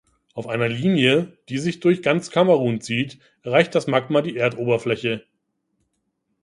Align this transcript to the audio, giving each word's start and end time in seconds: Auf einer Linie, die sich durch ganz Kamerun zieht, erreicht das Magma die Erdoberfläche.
Auf 0.33 0.47
einer 0.47 0.67
Linie, 0.67 1.37
die 1.49 1.59
sich 1.59 1.79
durch 1.79 2.01
ganz 2.01 2.31
Kamerun 2.31 2.81
zieht, 2.81 3.19
erreicht 3.43 3.75
das 3.75 3.85
Magma 3.85 4.23
die 4.23 4.35
Erdoberfläche. 4.35 5.23